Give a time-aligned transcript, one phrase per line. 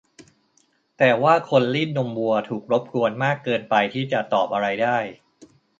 [0.97, 4.97] แต่ว่าคนรีดนมวัวถูกรบกวนมากเกินไปที่จะตอบอะไรได้